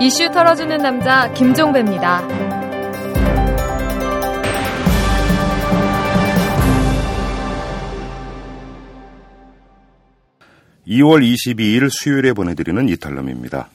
[0.00, 2.26] 이슈 털어주는 남자 김종배입니다.
[10.88, 13.68] 2월 22일 수요일에 보내드리는 이탈럼입니다.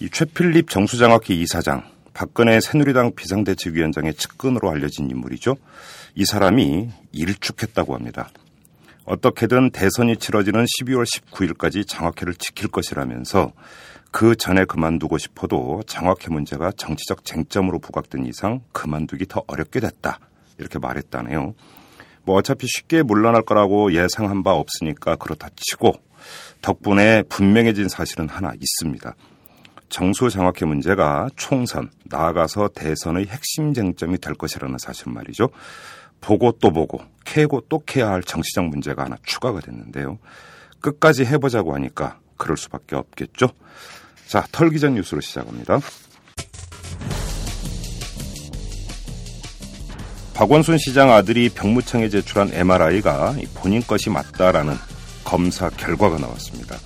[0.00, 1.82] 이 최필립 정수장학회 이사장,
[2.14, 5.56] 박근혜 새누리당 비상대책위원장의 측근으로 알려진 인물이죠.
[6.14, 8.30] 이 사람이 일축했다고 합니다.
[9.06, 13.52] 어떻게든 대선이 치러지는 12월 19일까지 장학회를 지킬 것이라면서
[14.10, 20.18] 그 전에 그만두고 싶어도 장학회 문제가 정치적 쟁점으로 부각된 이상 그만두기 더 어렵게 됐다.
[20.58, 21.54] 이렇게 말했다네요.
[22.24, 25.94] 뭐 어차피 쉽게 물러날 거라고 예상한 바 없으니까 그렇다 치고
[26.60, 29.14] 덕분에 분명해진 사실은 하나 있습니다.
[29.88, 35.50] 정수 장학회 문제가 총선, 나아가서 대선의 핵심 쟁점이 될 것이라는 사실 말이죠.
[36.20, 40.18] 보고 또 보고, 캐고 또 캐야 할 정치적 문제가 하나 추가가 됐는데요.
[40.80, 43.48] 끝까지 해보자고 하니까 그럴 수밖에 없겠죠.
[44.26, 45.80] 자, 털기전 뉴스로 시작합니다.
[50.34, 54.74] 박원순 시장 아들이 병무청에 제출한 MRI가 본인 것이 맞다라는
[55.24, 56.76] 검사 결과가 나왔습니다.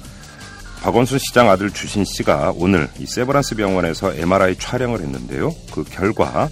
[0.82, 5.54] 박원순 시장 아들 주신 씨가 오늘 이 세브란스 병원에서 MRI 촬영을 했는데요.
[5.72, 6.48] 그 결과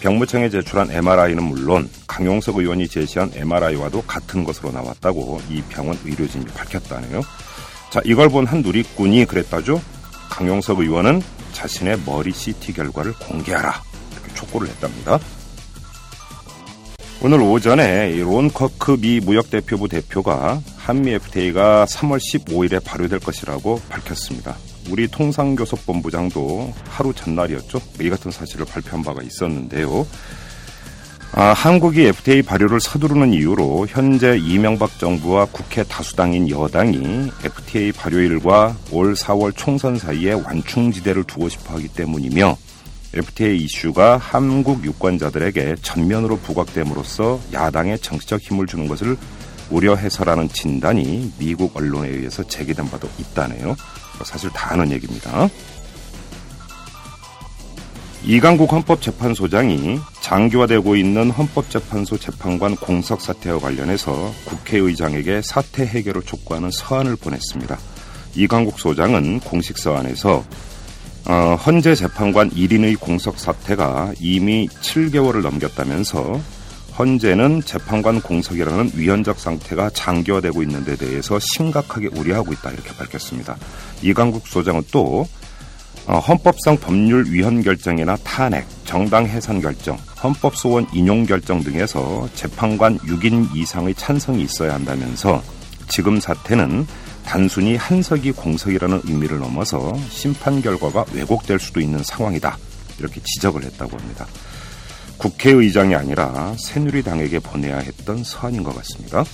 [0.00, 7.22] 병무청에 제출한 MRI는 물론 강용석 의원이 제시한 MRI와도 같은 것으로 나왔다고 이 병원 의료진이 밝혔다네요.
[7.90, 9.80] 자, 이걸 본 한 누리꾼이 그랬다죠.
[10.30, 13.82] 강용석 의원은 자신의 머리 CT 결과를 공개하라.
[14.12, 15.18] 이렇게 촉구를 했답니다.
[17.20, 24.56] 오늘 오전에 론 커크 미 무역대표부 대표가 한미 FTA가 3월 15일에 발효될 것이라고 밝혔습니다.
[24.90, 27.80] 우리 통상교섭본부장도 하루 전날이었죠.
[28.00, 30.06] 이 같은 사실을 발표한 바가 있었는데요.
[31.32, 39.14] 아, 한국이 FTA 발효를 서두르는 이유로 현재 이명박 정부와 국회 다수당인 여당이 FTA 발효일과 올
[39.14, 42.56] 4월 총선 사이에 완충지대를 두고 싶어 하기 때문이며
[43.14, 49.16] FTA 이슈가 한국 유권자들에게 전면으로 부각됨으로써 야당에 정치적 힘을 주는 것을
[49.70, 53.76] 우려해서라는 진단이 미국 언론에 의해서 제기된 바도 있다네요.
[54.24, 55.48] 사실 다 아는 얘기입니다.
[58.24, 67.78] 이강국 헌법재판소장이 장기화되고 있는 헌법재판소 재판관 공석 사태와 관련해서 국회의장에게 사태 해결을 촉구하는 서한을 보냈습니다.
[68.34, 70.44] 이강국 소장은 공식 서한에서
[71.26, 76.40] 어, 헌재 재판관 1인의 공석 사태가 이미 7개월을 넘겼다면서
[76.98, 83.56] 헌재는 재판관 공석이라는 위헌적 상태가 장기화되고 있는 데 대해서 심각하게 우려하고 있다 이렇게 밝혔습니다.
[84.02, 85.26] 이강국 소장은 또
[86.06, 92.98] 어, 헌법상 법률 위헌 결정이나 탄핵, 정당 해산 결정, 헌법 소원 인용 결정 등에서 재판관
[93.00, 95.42] 6인 이상의 찬성이 있어야 한다면서
[95.88, 96.86] 지금 사태는
[97.24, 102.56] 단순히 한석이 공석이라는 의미를 넘어서 심판 결과가 왜곡될 수도 있는 상황이다.
[102.98, 104.26] 이렇게 지적을 했다고 합니다.
[105.18, 109.24] 국회의장이 아니라 새누리당에게 보내야 했던 서한인 것 같습니다.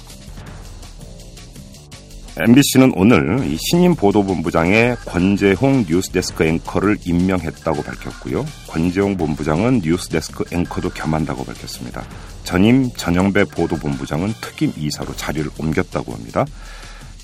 [2.37, 8.45] MBC는 오늘 신임 보도본부장에 권재홍 뉴스데스크 앵커를 임명했다고 밝혔고요.
[8.67, 12.05] 권재홍 본부장은 뉴스데스크 앵커도 겸한다고 밝혔습니다.
[12.43, 16.45] 전임 전영배 보도본부장은 특임 이사로 자리를 옮겼다고 합니다.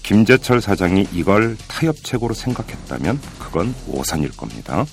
[0.04, 4.86] 김재철 사장이 이걸 타협책으로 생각했다면 그건 오산일 겁니다.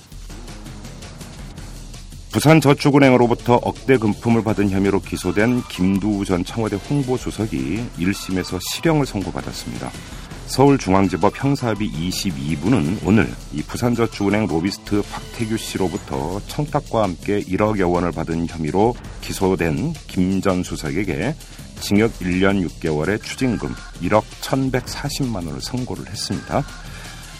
[2.37, 9.89] 부산저축은행으로부터 억대 금품을 받은 혐의로 기소된 김두우 전 청와대 홍보수석이 1심에서 실형을 선고받았습니다.
[10.45, 18.93] 서울중앙지법 형사합의 22부는 오늘 이 부산저축은행 로비스트 박태규 씨로부터 청탁과 함께 1억여 원을 받은 혐의로
[19.21, 21.33] 기소된 김 전 수석에게
[21.79, 23.73] 징역 1년 6개월의 추징금
[24.03, 26.63] 1억 1,140만 원을 선고를 했습니다.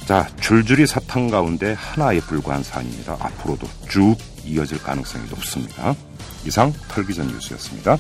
[0.07, 3.17] 자, 줄줄이 사탕 가운데 하나에 불과한 사안입니다.
[3.19, 4.15] 앞으로도 쭉
[4.47, 5.93] 이어질 가능성이 높습니다.
[6.45, 7.97] 이상 털기전 뉴스였습니다.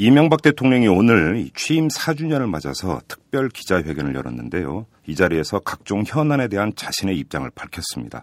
[0.00, 4.86] 이명박 대통령이 오늘 취임 4주년을 맞아서 특별 기자회견을 열었는데요.
[5.08, 8.22] 이 자리에서 각종 현안에 대한 자신의 입장을 밝혔습니다.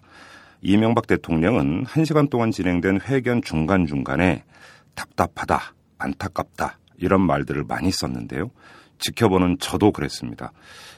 [0.61, 4.45] 이명박 대통령은 1시간 동안 진행된 회견 중간중간에
[4.93, 8.51] 답답하다, 안타깝다, 이런 말들을 많이 썼는데요.
[8.99, 10.51] 지켜보는 저도 그랬습니다.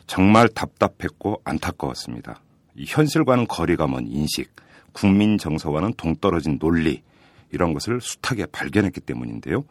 [0.05, 2.41] 정말 답답했고 안타까웠습니다.
[2.77, 4.51] 현실과는 거리가 먼 인식,
[4.93, 7.01] 국민 정서와는 동떨어진 논리,
[7.51, 9.63] 이런 것을 숱하게 발견했기 때문인데요.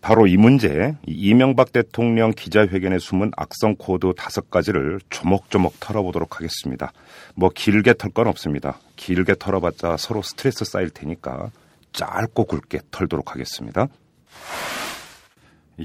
[0.00, 6.92] 바로 이 문제, 이명박 대통령 기자회견에 숨은 악성 코드 다섯 가지를 조목조목 털어보도록 하겠습니다.
[7.36, 8.80] 뭐 길게 털 건 없습니다.
[8.96, 11.50] 길게 털어봤자 서로 스트레스 쌓일 테니까
[11.92, 13.86] 짧고 굵게 털도록 하겠습니다.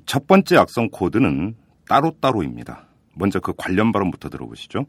[0.05, 1.55] 첫 번째 악성 코드는
[1.87, 2.85] 따로따로입니다.
[3.13, 4.85] 먼저 그 관련 발언부터 들어보시죠.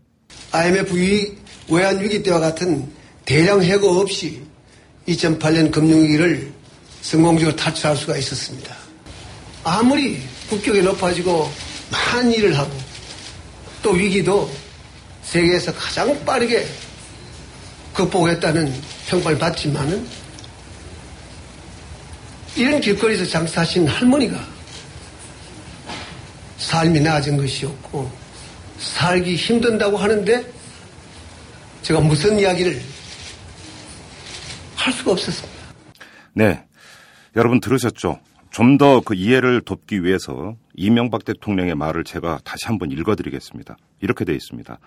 [0.52, 2.90] IMF 위기, 외환 위기 때와 같은
[3.24, 4.42] 대량 해고 없이
[5.06, 6.52] 2008년 금융위기를
[7.00, 8.74] 성공적으로 탈출할 수가 있었습니다.
[9.64, 11.50] 아무리 국격이 높아지고
[11.90, 12.70] 많은 일을 하고
[13.82, 14.50] 또 위기도
[15.22, 16.66] 세계에서 가장 빠르게
[17.94, 18.72] 극복했다는
[19.08, 20.06] 평가를 받지만은
[22.56, 24.57] 이런 길거리에서 장사하신 할머니가
[26.58, 28.10] 삶이 나아진 것이 없고
[28.78, 30.44] 살기 힘든다고 하는데
[31.82, 32.80] 제가 무슨 이야기를
[34.76, 35.58] 할 수가 없었습니다.
[36.34, 36.64] 네.
[37.36, 38.20] 여러분 들으셨죠?
[38.50, 43.76] 좀 더 그 이해를 돕기 위해서 이명박 대통령의 말을 제가 다시 한번 읽어드리겠습니다.
[44.00, 44.78] 이렇게 되어 있습니다.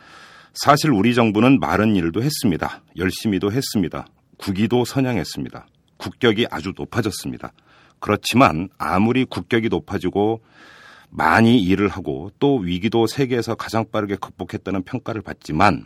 [0.53, 2.81] 사실 우리 정부는 많은 일도 했습니다.
[2.97, 4.05] 열심히도 했습니다.
[4.37, 5.67] 국위도 선양했습니다.
[5.97, 7.53] 국격이 아주 높아졌습니다.
[7.99, 10.41] 그렇지만 아무리 국격이 높아지고
[11.11, 15.85] 많이 일을 하고 또 위기도 세계에서 가장 빠르게 극복했다는 평가를 받지만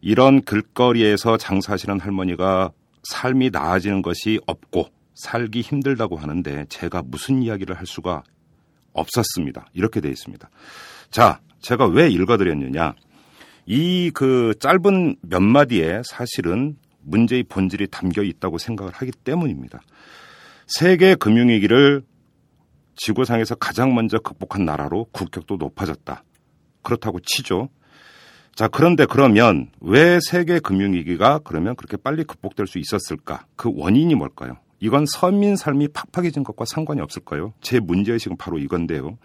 [0.00, 2.70] 이런 길거리에서 장사하시는 할머니가
[3.04, 8.22] 삶이 나아지는 것이 없고 살기 힘들다고 하는데 제가 무슨 이야기를 할 수가
[8.92, 9.66] 없었습니다.
[9.72, 10.48] 이렇게 되어 있습니다.
[11.10, 12.94] 자, 제가 왜 읽어드렸느냐.
[13.66, 19.80] 이 그 짧은 몇 마디에 사실은 문제의 본질이 담겨 있다고 생각을 하기 때문입니다.
[20.66, 22.02] 세계 금융위기를
[22.96, 26.22] 지구상에서 가장 먼저 극복한 나라로 국격도 높아졌다.
[26.82, 27.68] 그렇다고 치죠.
[28.54, 33.46] 자, 그런데 그러면 왜 세계 금융위기가 그러면 그렇게 빨리 극복될 수 있었을까?
[33.56, 34.58] 그 원인이 뭘까요?
[34.78, 37.52] 이건 서민 삶이 팍팍해진 것과 상관이 없을까요?
[37.60, 39.18] 제 문제의식은 바로 이건데요.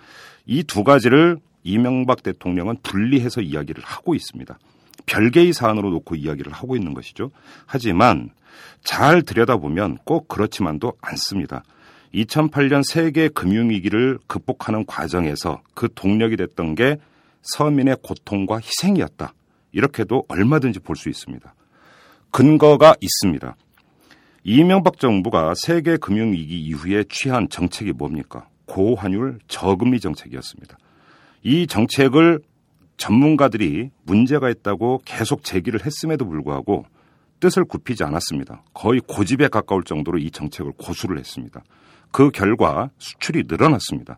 [0.46, 4.58] 이 두 가지를 이명박 대통령은 분리해서 이야기를 하고 있습니다.
[5.06, 7.32] 별개의 사안으로 놓고 이야기를 하고 있는 것이죠.
[7.66, 8.30] 하지만
[8.84, 11.64] 잘 들여다보면 꼭 그렇지만도 않습니다.
[12.14, 16.98] 2008년 세계 금융위기를 극복하는 과정에서 그 동력이 됐던 게
[17.42, 19.34] 서민의 고통과 희생이었다.
[19.72, 21.54] 이렇게도 얼마든지 볼 수 있습니다.
[22.32, 23.56] 근거가 있습니다.
[24.44, 28.48] 이명박 정부가 세계 금융위기 이후에 취한 정책이 뭡니까?
[28.66, 30.78] 고환율 저금리 정책이었습니다.
[31.44, 32.42] 이 정책을
[32.98, 36.86] 전문가들이 문제가 있다고 계속 제기를 했음에도 불구하고
[37.40, 38.64] 뜻을 굽히지 않았습니다.
[38.74, 41.64] 거의 고집에 가까울 정도로 이 정책을 고수를 했습니다.
[42.12, 44.18] 그 결과 수출이 늘어났습니다.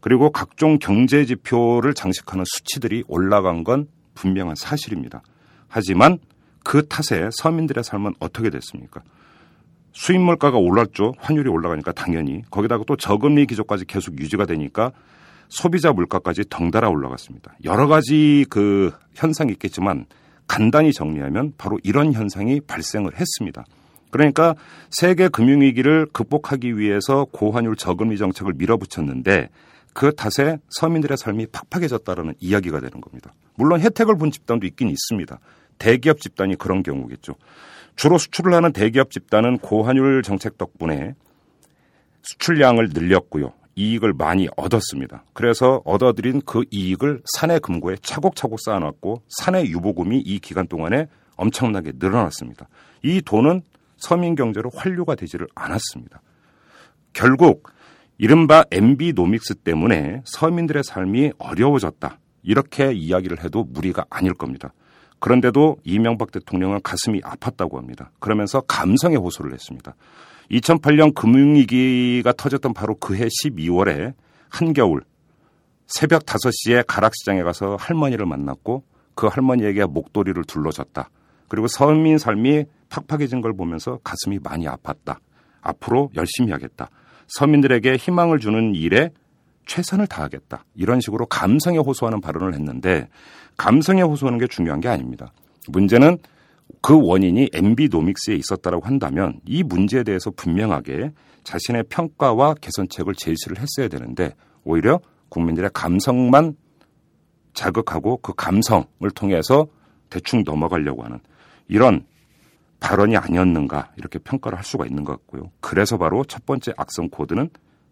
[0.00, 5.22] 그리고 각종 경제 지표를 장식하는 수치들이 올라간 건 분명한 사실입니다.
[5.68, 6.18] 하지만
[6.64, 9.02] 그 탓에 서민들의 삶은 어떻게 됐습니까?
[9.92, 11.14] 수입 물가가 올랐죠.
[11.18, 12.42] 환율이 올라가니까 당연히.
[12.50, 14.92] 거기다가 또 저금리 기조까지 계속 유지가 되니까
[15.48, 17.56] 소비자 물가까지 덩달아 올라갔습니다.
[17.64, 20.06] 여러 가지 그 현상이 있겠지만
[20.46, 23.64] 간단히 정리하면 바로 이런 현상이 발생을 했습니다.
[24.10, 24.54] 그러니까
[24.90, 29.48] 세계 금융위기를 극복하기 위해서 고환율 저금리 정책을 밀어붙였는데
[29.92, 33.32] 그 탓에 서민들의 삶이 팍팍해졌다라는 이야기가 되는 겁니다.
[33.54, 35.38] 물론 혜택을 본 집단도 있긴 있습니다.
[35.78, 37.34] 대기업 집단이 그런 경우겠죠.
[37.96, 41.14] 주로 수출을 하는 대기업 집단은 고환율 정책 덕분에
[42.22, 43.52] 수출량을 늘렸고요.
[43.74, 45.24] 이익을 많이 얻었습니다.
[45.32, 51.06] 그래서 얻어들인 그 이익을 사내 금고에 차곡차곡 쌓아놨고 사내 유보금이 이 기간 동안에
[51.36, 52.68] 엄청나게 늘어났습니다.
[53.02, 53.62] 이 돈은
[53.98, 56.22] 서민 경제로 환류가 되지를 않았습니다.
[57.12, 57.70] 결국
[58.16, 62.18] 이른바 MB 노믹스 때문에 서민들의 삶이 어려워졌다.
[62.42, 64.72] 이렇게 이야기를 해도 무리가 아닐 겁니다.
[65.20, 68.10] 그런데도 이명박 대통령은 가슴이 아팠다고 합니다.
[68.20, 69.94] 그러면서 감성의 호소를 했습니다.
[70.50, 74.14] 2008년 금융위기가 터졌던 바로 그해 12월에
[74.48, 75.02] 한겨울
[75.86, 81.10] 새벽 5시에 가락시장에 가서 할머니를 만났고 그 할머니에게 목도리를 둘러줬다.
[81.48, 85.18] 그리고 서민 삶이 팍팍해진 걸 보면서 가슴이 많이 아팠다.
[85.60, 86.88] 앞으로 열심히 하겠다.
[87.28, 89.10] 서민들에게 희망을 주는 일에
[89.66, 90.64] 최선을 다하겠다.
[90.74, 93.08] 이런 식으로 감성에 호소하는 발언을 했는데
[93.56, 95.32] 감성에 호소하는 게 중요한 게 아닙니다.
[95.68, 96.18] 문제는
[96.80, 101.12] 그 원인이 MB 노믹스에 있었다라고 한다면 이 문제에 대해서 분명하게
[101.44, 106.56] 자신의 평가와 개선책을 제시를 했어야 되는데 오히려 국민들의 감성만
[107.54, 109.66] 자극하고 그 감성을 통해서
[110.10, 111.18] 대충 넘어가려고 하는
[111.68, 112.04] 이런
[112.80, 115.50] 발언이 아니었는가 이렇게 평가를 할 수가 있는 것 같고요.
[115.60, 117.50] 그래서 바로 첫 번째 악성 코드는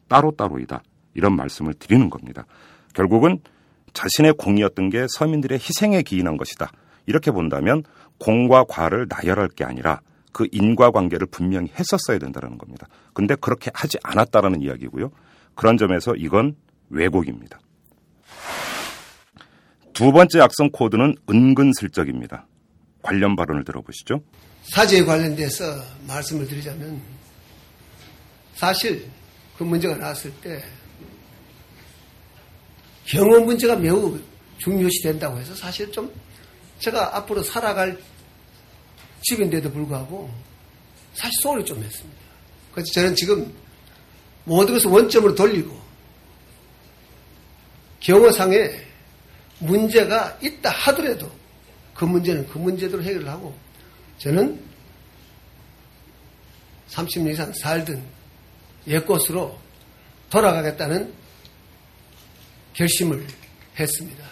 [0.08, 0.82] 따로따로이다.
[1.14, 2.46] 이런 말씀을 드리는 겁니다.
[2.94, 3.40] 결국은
[3.92, 6.70] 자신의 공이었던 게 서민들의 희생에 기인한 것이다.
[7.06, 7.82] 이렇게 본다면
[8.18, 10.00] 공과 과를 나열할 게 아니라
[10.32, 12.86] 그 인과관계를 분명히 했었어야 된다는 겁니다.
[13.14, 15.10] 근데 그렇게 하지 않았다라는 이야기고요.
[15.54, 16.56] 그런 점에서 이건
[16.90, 17.58] 왜곡입니다.
[19.94, 22.46] 두 번째 악성 코드는 은근슬쩍입니다.
[23.02, 24.20] 관련 발언을 들어보시죠.
[24.70, 27.00] 사제에 관련돼서 말씀을 드리자면
[28.54, 29.08] 사실
[29.56, 30.62] 그 문제가 나왔을 때
[33.04, 34.18] 경험 문제가 매우
[34.58, 36.12] 중요시 된다고 해서 사실 좀
[36.80, 37.96] 제가 앞으로 살아갈
[39.22, 40.30] 집인데도 불구하고
[41.14, 42.20] 사실 소홀히 좀 했습니다.
[42.72, 43.52] 그래서 저는 지금
[44.44, 45.80] 모든 것을 원점으로 돌리고
[48.00, 48.70] 경호상에
[49.58, 51.30] 문제가 있다 하더라도
[51.94, 53.56] 그 문제는 그 문제대로 해결을 하고
[54.18, 54.58] 저는
[56.88, 58.02] 30년 이상 살던
[58.86, 59.58] 옛곳으로
[60.30, 61.12] 돌아가겠다는
[62.72, 63.26] 결심을
[63.78, 64.24] 했습니다.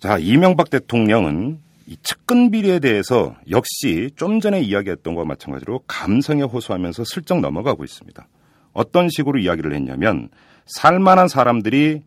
[0.00, 7.04] 자, 이명박 대통령은 이 측근 비리에 대해서 역시 좀 전에 이야기했던 것과 마찬가지로 감성에 호소하면서
[7.04, 8.26] 슬쩍 넘어가고 있습니다.
[8.72, 10.28] 어떤 식으로 이야기를 했냐면
[10.66, 12.02] 살만한 사람들이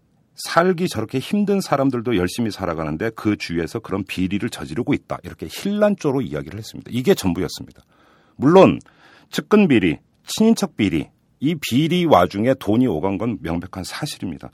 [0.45, 5.17] 살기 저렇게 힘든 사람들도 열심히 살아가는데 그 주위에서 그런 비리를 저지르고 있다.
[5.23, 6.89] 이렇게 힐난조로 이야기를 했습니다.
[6.93, 7.83] 이게 전부였습니다.
[8.35, 8.79] 물론
[9.29, 11.09] 측근 비리, 친인척 비리,
[11.41, 14.51] 이 비리 와중에 돈이 오간 건 명백한 사실입니다.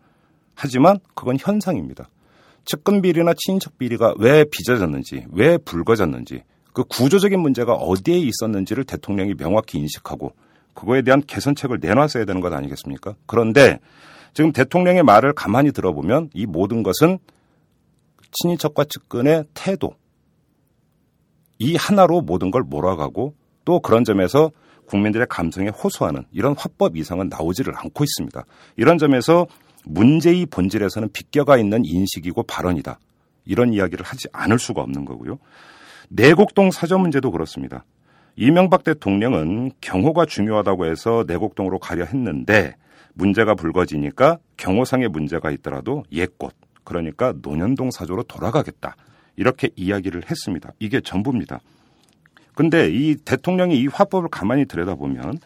[0.55, 2.09] 하지만 그건 현상입니다.
[2.65, 9.77] 측근 비리나 친인척 비리가 왜 빚어졌는지, 왜 불거졌는지, 그 구조적인 문제가 어디에 있었는지를 대통령이 명확히
[9.77, 10.33] 인식하고
[10.73, 13.15] 그거에 대한 개선책을 내놨어야 되는 것 아니겠습니까?
[13.27, 13.79] 그런데
[14.33, 17.19] 지금 대통령의 말을 가만히 들어보면 이 모든 것은
[18.31, 19.95] 친인척과 측근의 태도
[21.57, 24.51] 이 하나로 모든 걸 몰아가고 또 그런 점에서
[24.87, 28.45] 국민들의 감성에 호소하는 이런 화법 이상은 나오지를 않고 있습니다.
[28.77, 29.47] 이런 점에서
[29.85, 32.99] 문제의 본질에서는 빗겨가 있는 인식이고 발언이다.
[33.45, 35.39] 이런 이야기를 하지 않을 수가 없는 거고요.
[36.09, 37.85] 내곡동 사저 문제도 그렇습니다.
[38.35, 42.75] 이명박 대통령은 경호가 중요하다고 해서 내곡동으로 가려 했는데
[43.15, 46.53] 문제가 불거지니까 경호상의 문제가 있더라도 옛곳
[46.83, 48.95] 그러니까 논현동 사조로 돌아가겠다
[49.35, 50.71] 이렇게 이야기를 했습니다.
[50.79, 51.59] 이게 전부입니다.
[52.53, 55.39] 근데 이 대통령이 이 화법을 가만히 들여다보면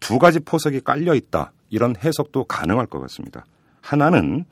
[0.00, 3.44] 두 가지 포석이 깔려 있다 이런 해석도 가능할 것 같습니다.
[3.80, 4.44] 하나는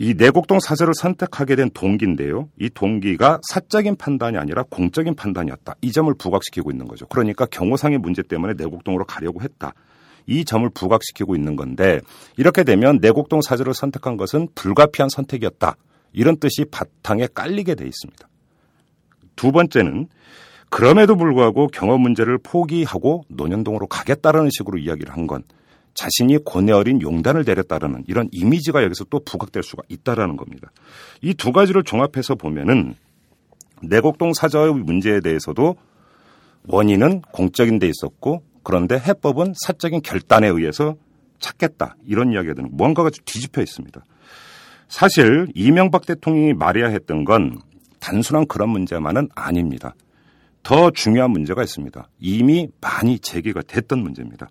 [0.00, 2.48] 이 내곡동 사저를 선택하게 된 동기인데요.
[2.60, 5.74] 이 동기가 사적인 판단이 아니라 공적인 판단이었다.
[5.80, 7.06] 이 점을 부각시키고 있는 거죠.
[7.08, 9.74] 그러니까 경호상의 문제 때문에 내곡동으로 가려고 했다.
[10.28, 12.00] 이 점을 부각시키고 있는 건데
[12.36, 15.76] 이렇게 되면 내곡동 사저를 선택한 것은 불가피한 선택이었다.
[16.12, 18.28] 이런 뜻이 바탕에 깔리게 돼 있습니다.
[19.34, 20.06] 두 번째는
[20.70, 25.42] 그럼에도 불구하고 경험 문제를 포기하고 논현동으로 가겠다라는 식으로 이야기를 한 건
[25.94, 30.70] 자신이 고뇌 어린 용단을 내렸다라는 이런 이미지가 여기서 또 부각될 수가 있다라는 겁니다.
[31.22, 32.94] 이 두 가지를 종합해서 보면은
[33.82, 35.76] 내곡동 사저의 문제에 대해서도
[36.68, 40.94] 원인은 공적인 데 있었고 그런데 해법은 사적인 결단에 의해서
[41.38, 41.96] 찾겠다.
[42.04, 44.04] 이런 이야기가 되는 뭔가가 뒤집혀 있습니다.
[44.88, 47.62] 사실 이명박 대통령이 말해야 했던 건
[47.98, 49.94] 단순한 그런 문제만은 아닙니다.
[50.62, 52.10] 더 중요한 문제가 있습니다.
[52.18, 54.50] 이미 많이 제기가 됐던 문제입니다.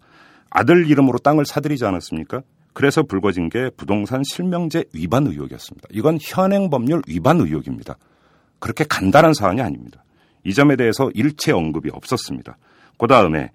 [0.50, 2.42] 아들 이름으로 땅을 사들이지 않았습니까?
[2.74, 5.90] 그래서 불거진 게 부동산 실명제 위반 의혹이었습니다.
[5.92, 7.98] 이건 현행 법률 위반 의혹입니다.
[8.58, 10.04] 그렇게 간단한 사안이 아닙니다.
[10.44, 12.58] 이 점에 대해서 일체 언급이 없었습니다.
[12.98, 13.52] 그 다음에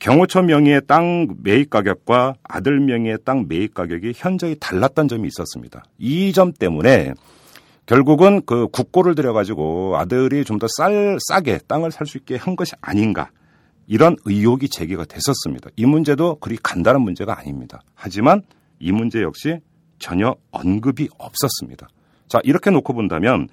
[0.00, 5.84] 경호처 명의의 땅 매입 가격과 아들 명의의 땅 매입 가격이 현저히 달랐던 점이 있었습니다.
[5.98, 7.12] 이 점 때문에
[7.86, 12.72] 결국은 그 국고를 들여가지고 아들이 좀 더 쌀, 싸게 땅을 살 수 있게 한 것이
[12.80, 13.30] 아닌가.
[13.86, 15.70] 이런 의혹이 제기가 됐었습니다.
[15.76, 17.82] 이 문제도 그리 간단한 문제가 아닙니다.
[17.94, 18.42] 하지만
[18.78, 19.58] 이 문제 역시
[19.98, 21.88] 전혀 언급이 없었습니다.
[22.28, 23.48] 자, 이렇게 놓고 본다면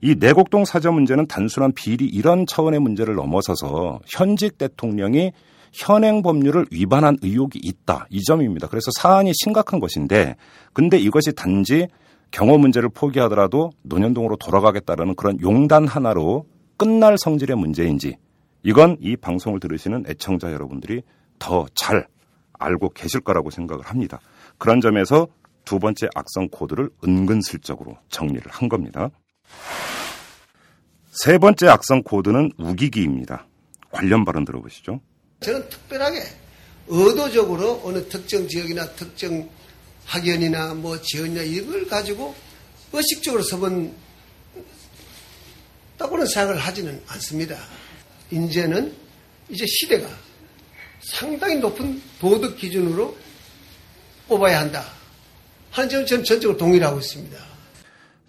[0.00, 5.32] 이 내곡동 사저 문제는 단순한 비리 이런 차원의 문제를 넘어서서 현직 대통령이
[5.72, 8.06] 현행 법률을 위반한 의혹이 있다.
[8.10, 8.68] 이 점입니다.
[8.68, 10.36] 그래서 사안이 심각한 것인데
[10.72, 11.88] 근데 이것이 단지
[12.30, 18.16] 경호 문제를 포기하더라도 논현동으로 돌아가겠다라는 그런 용단 하나로 끝날 성질의 문제인지
[18.62, 21.02] 이건 이 방송을 들으시는 애청자 여러분들이
[21.38, 22.06] 더 잘
[22.58, 24.20] 알고 계실 거라고 생각을 합니다.
[24.58, 25.26] 그런 점에서
[25.64, 29.10] 두 번째 악성 코드를 은근슬쩍으로 정리를 한 겁니다.
[31.10, 33.46] 세 번째 악성 코드는 우기기입니다.
[33.90, 35.00] 관련 발언 들어보시죠.
[35.42, 36.22] 저는 특별하게
[36.86, 39.48] 의도적으로 어느 특정 지역이나 특정
[40.04, 42.34] 학연이나 뭐 지연이나 이걸 가지고
[42.92, 43.94] 의식적으로 서본
[45.98, 47.58] 따고는 생각을 하지는 않습니다.
[48.30, 48.94] 이제는
[49.48, 50.08] 이제 시대가
[51.00, 53.16] 상당히 높은 도덕 기준으로
[54.28, 54.84] 뽑아야 한다.
[55.70, 57.38] 하는 점은 전적으로 동의를 하고 있습니다.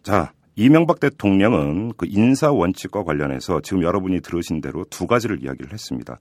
[0.04, 6.20] 자, 이명박 대통령은 그 인사 원칙과 관련해서 지금 여러분이 들으신 대로 두 가지를 이야기를 했습니다.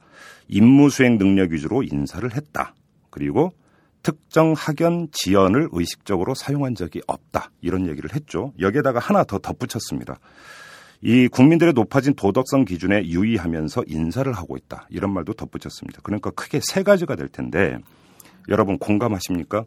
[0.48, 2.74] 임무 수행 능력 위주로 인사를 했다.
[3.10, 3.52] 그리고
[4.02, 7.50] 특정 학연 지연을 의식적으로 사용한 적이 없다.
[7.60, 8.52] 이런 얘기를 했죠.
[8.58, 10.18] 여기에다가 하나 더 덧붙였습니다.
[11.02, 14.86] 이 국민들의 높아진 도덕성 기준에 유의하면서 인사를 하고 있다.
[14.88, 16.00] 이런 말도 덧붙였습니다.
[16.02, 17.76] 그러니까 크게 세 가지가 될 텐데
[18.48, 19.64] 여러분 공감하십니까?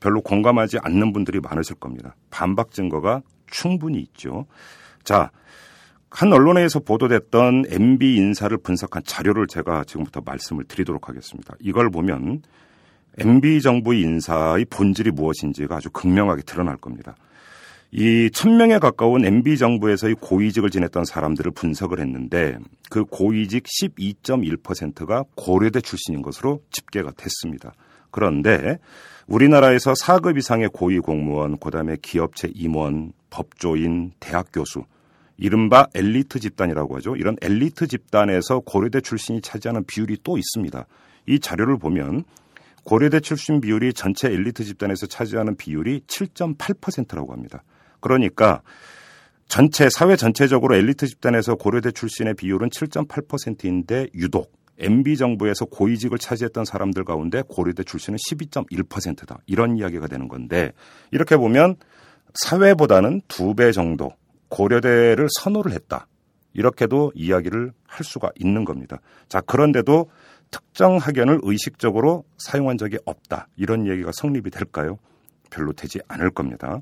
[0.00, 2.14] 별로 공감하지 않는 분들이 많으실 겁니다.
[2.30, 4.46] 반박 증거가 충분히 있죠.
[5.04, 5.30] 자,
[6.10, 11.54] 한 언론에서 보도됐던 MB 인사를 분석한 자료를 제가 지금부터 말씀을 드리도록 하겠습니다.
[11.60, 12.42] 이걸 보면
[13.18, 17.16] MB 정부 인사의 본질이 무엇인지가 아주 극명하게 드러날 겁니다.
[17.92, 22.58] 이 천명에 가까운 MB 정부에서의 고위직을 지냈던 사람들을 분석을 했는데
[22.90, 27.72] 그 고위직 12.1%가 고려대 출신인 것으로 집계가 됐습니다.
[28.10, 28.78] 그런데
[29.26, 34.84] 우리나라에서 4급 이상의 고위 공무원, 그다음에 기업체 임원, 법조인, 대학 교수,
[35.38, 37.16] 이른바 엘리트 집단이라고 하죠.
[37.16, 40.86] 이런 엘리트 집단에서 고려대 출신이 차지하는 비율이 또 있습니다.
[41.26, 42.24] 이 자료를 보면
[42.84, 47.62] 고려대 출신 비율이 전체 엘리트 집단에서 차지하는 비율이 7.8%라고 합니다.
[48.00, 48.62] 그러니까
[49.48, 57.04] 전체 사회 전체적으로 엘리트 집단에서 고려대 출신의 비율은 7.8%인데 유독 MB 정부에서 고위직을 차지했던 사람들
[57.04, 59.38] 가운데 고려대 출신은 12.1%다.
[59.46, 60.72] 이런 이야기가 되는 건데
[61.10, 61.76] 이렇게 보면
[62.34, 64.12] 사회보다는 두 배 정도
[64.48, 66.06] 고려대를 선호를 했다.
[66.54, 69.00] 이렇게도 이야기를 할 수가 있는 겁니다.
[69.28, 70.10] 자, 그런데도
[70.50, 73.48] 특정 학연을 의식적으로 사용한 적이 없다.
[73.56, 74.98] 이런 얘기가 성립이 될까요?
[75.50, 76.80] 별로 되지 않을 겁니다.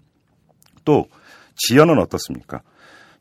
[0.84, 1.06] 또
[1.56, 2.62] 지연은 어떻습니까?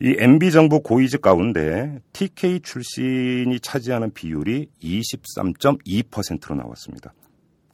[0.02, 7.14] 이 MB 정부 고위직 가운데 TK 출신이 차지하는 비율이 23.2%로 나왔습니다.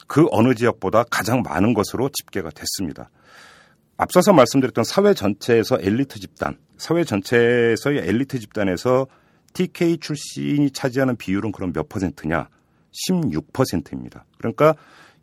[0.08, 3.10] 그 어느 지역보다 가장 많은 것으로 집계가 됐습니다.
[4.02, 9.08] 앞서서 말씀드렸던 사회 전체에서 엘리트 집단, 사회 전체에서의 엘리트 집단에서
[9.54, 12.48] TK 출신이 차지하는 비율은 그럼 몇 퍼센트냐?
[13.10, 14.24] 16%입니다.
[14.38, 14.74] 그러니까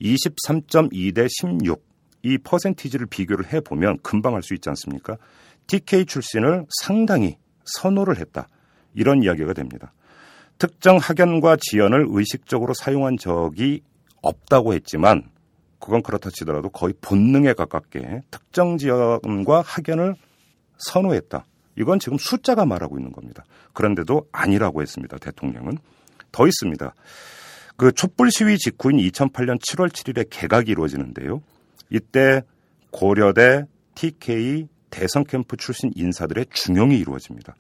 [0.03, 1.83] 23.2 대 16.
[2.23, 5.17] 이 퍼센티지를 비교를 해보면 금방 알 수 있지 않습니까?
[5.69, 8.47] TK 출신을 상당히 선호를 했다.
[8.95, 9.95] 이런 이야기가 됩니다.
[10.59, 13.81] 특정 학연과 지연을 의식적으로 사용한 적이
[14.21, 15.31] 없다고 했지만
[15.87, 20.17] 그건 그렇다 치더라도 거의 본능에 가깝게 특정 지역과 학연을
[20.79, 21.47] 선호했다.
[21.79, 23.45] 이건 지금 숫자가 말하고 있는 겁니다.
[23.73, 25.17] 그런데도 아니라고 했습니다.
[25.19, 25.79] 대통령은.
[26.33, 26.93] 더 있습니다.
[27.77, 31.41] 그 촛불 시위 직후인 2008년 7월 7일에 개각이 이루어지는데요.
[31.91, 32.43] 이때
[32.91, 37.55] 고려대, TK, 대선 캠프 출신 인사들의 중용이 이루어집니다.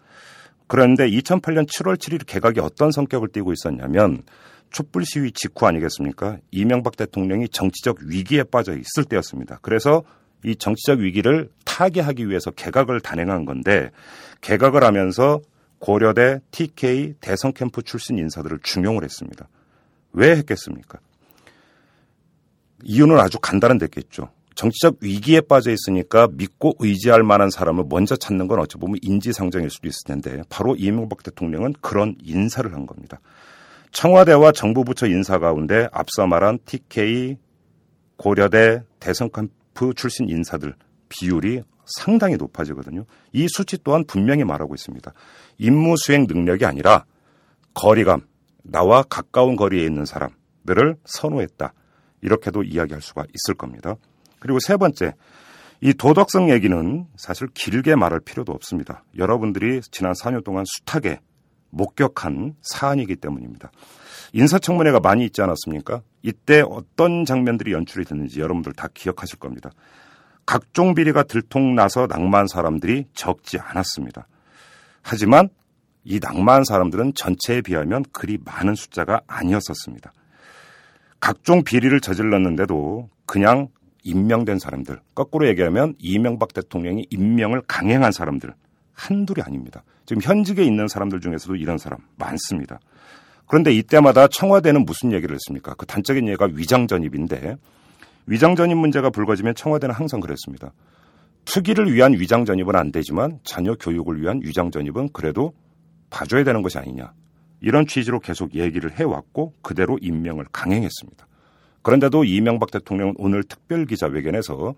[0.66, 4.24] 그런데 2008년 7월 7일 개각이 어떤 성격을 띠고 있었냐면
[4.70, 6.38] 촛불 시위 직후 아니겠습니까?
[6.50, 9.58] 이명박 대통령이 정치적 위기에 빠져 있을 때였습니다.
[9.62, 10.02] 그래서
[10.44, 13.90] 이 정치적 위기를 타개하기 위해서 개각을 단행한 건데
[14.40, 15.40] 개각을 하면서
[15.78, 19.48] 고려대, TK, 대선 캠프 출신 인사들을 중용을 했습니다.
[20.12, 20.98] 왜 했겠습니까?
[22.82, 24.30] 이유는 아주 간단한데겠죠.
[24.54, 29.86] 정치적 위기에 빠져 있으니까 믿고 의지할 만한 사람을 먼저 찾는 건 어찌 보면 인지상정일 수도
[29.86, 33.20] 있을 텐데 바로 이명박 대통령은 그런 인사를 한 겁니다.
[33.96, 37.38] 청와대와 정부 부처 인사 가운데 앞서 말한 TK,
[38.18, 40.74] 고려대, 대선 캠프 출신 인사들
[41.08, 43.06] 비율이 상당히 높아지거든요.
[43.32, 45.10] 이 수치 또한 분명히 말하고 있습니다.
[45.56, 47.06] 임무 수행 능력이 아니라
[47.72, 48.26] 거리감,
[48.64, 51.72] 나와 가까운 거리에 있는 사람들을 선호했다.
[52.20, 53.94] 이렇게도 이야기할 수가 있을 겁니다.
[54.40, 55.14] 그리고 세 번째,
[55.80, 59.04] 이 도덕성 얘기는 사실 길게 말할 필요도 없습니다.
[59.16, 61.20] 여러분들이 지난 4년 동안 숱하게
[61.70, 63.70] 목격한 사안이기 때문입니다.
[64.32, 66.02] 인사청문회가 많이 있지 않았습니까?
[66.22, 69.70] 이때 어떤 장면들이 연출이 됐는지 여러분들 다 기억하실 겁니다.
[70.44, 74.28] 각종 비리가 들통나서 낭만 사람들이 적지 않았습니다.
[75.02, 75.48] 하지만
[76.04, 80.12] 이 낭만 사람들은 전체에 비하면 그리 많은 숫자가 아니었었습니다.
[81.18, 83.68] 각종 비리를 저질렀는데도 그냥
[84.04, 88.54] 임명된 사람들, 거꾸로 얘기하면 이명박 대통령이 임명을 강행한 사람들
[88.96, 89.84] 한둘이 아닙니다.
[90.06, 92.80] 지금 현직에 있는 사람들 중에서도 이런 사람 많습니다.
[93.46, 95.74] 그런데 이때마다 청와대는 무슨 얘기를 했습니까?
[95.74, 97.56] 그 단적인 예가 위장전입인데
[98.26, 100.72] 위장전입 문제가 불거지면 청와대는 항상 그랬습니다.
[101.44, 105.52] 투기를 위한 위장전입은 안 되지만 자녀 교육을 위한 위장전입은 그래도
[106.10, 107.12] 봐줘야 되는 것이 아니냐.
[107.60, 111.26] 이런 취지로 계속 얘기를 해왔고 그대로 임명을 강행했습니다.
[111.82, 114.74] 그런데도 이명박 대통령은 오늘 특별기자회견에서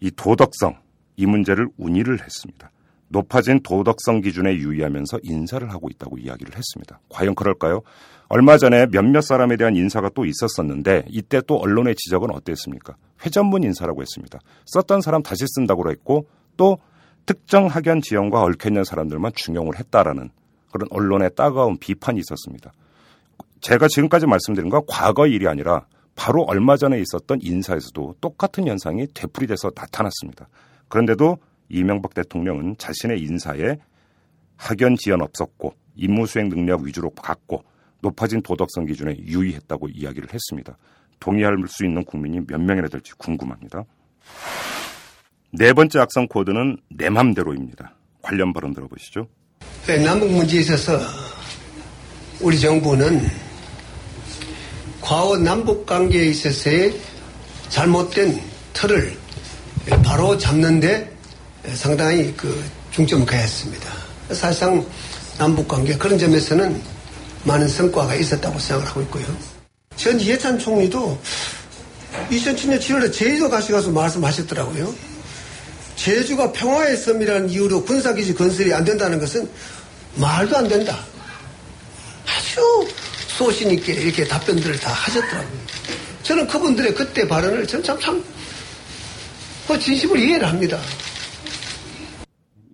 [0.00, 0.76] 이 도덕성,
[1.16, 2.70] 이 문제를 운의를 했습니다.
[3.08, 7.00] 높아진 도덕성 기준에 유의하면서 인사를 하고 있다고 이야기를 했습니다.
[7.08, 7.82] 과연 그럴까요?
[8.28, 12.96] 얼마 전에 몇몇 사람에 대한 인사가 또 있었었는데 이때 또 언론의 지적은 어땠습니까?
[13.24, 14.40] 회전문 인사라고 했습니다.
[14.64, 16.78] 썼던 사람 다시 쓴다고 했고 또
[17.24, 20.30] 특정 학연 지형과 얽혀있는 사람들만 중용을 했다라는
[20.72, 22.72] 그런 언론의 따가운 비판이 있었습니다.
[23.60, 29.70] 제가 지금까지 말씀드린 건 과거 일이 아니라 바로 얼마 전에 있었던 인사에서도 똑같은 현상이 되풀이돼서
[29.74, 30.48] 나타났습니다.
[30.88, 31.38] 그런데도
[31.68, 33.76] 이명박 대통령은 자신의 인사에
[34.56, 37.64] 학연 지연 없었고 임무 수행 능력 위주로 갔고
[38.00, 40.76] 높아진 도덕성 기준에 유의했다고 이야기를 했습니다.
[41.18, 43.84] 동의할 수 있는 국민이 몇 명이나 될지 궁금합니다.
[45.52, 47.94] 네 번째 악성 코드는 내 맘대로입니다.
[48.22, 49.28] 관련 발언 들어보시죠.
[49.86, 50.98] 네, 남북 문제에 있어서
[52.40, 53.20] 우리 정부는
[55.00, 56.92] 과거 남북 관계에 있어서의
[57.68, 58.38] 잘못된
[58.72, 59.12] 틀을
[60.04, 61.15] 바로 잡는데
[61.74, 63.90] 상당히 그 중점을 가했습니다.
[64.28, 64.86] 사실상
[65.38, 66.80] 남북 관계 그런 점에서는
[67.44, 69.24] 많은 성과가 있었다고 생각을 하고 있고요.
[69.96, 71.18] 전 이해찬 총리도
[72.30, 74.94] 2007년 7월에 제주도 가셔가서 말씀하셨더라고요.
[75.96, 79.48] 제주가 평화의 섬이라는 이유로 군사기지 건설이 안 된다는 것은
[80.16, 80.98] 말도 안 된다.
[82.26, 82.88] 아주
[83.28, 85.66] 소신 있게 이렇게 답변들을 다 하셨더라고요.
[86.22, 88.22] 저는 그분들의 그때 발언을 전 참, 참,
[89.68, 90.80] 그 진심으로 이해를 합니다.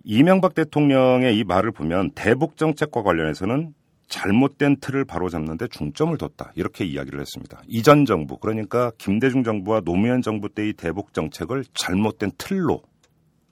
[0.03, 3.73] 이명박 대통령의 이 말을 보면 대북 정책과 관련해서는
[4.07, 6.51] 잘못된 틀을 바로잡는데 중점을 뒀다.
[6.55, 7.61] 이렇게 이야기를 했습니다.
[7.67, 12.81] 이전 정부, 그러니까 김대중 정부와 노무현 정부 때의 대북 정책을 잘못된 틀로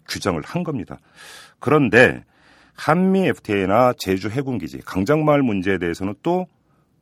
[0.08, 1.00] 규정을 한 겁니다.
[1.60, 2.24] 그런데
[2.74, 6.48] 한미 FTA나 제주 해군 기지, 강정마을 문제에 대해서는 또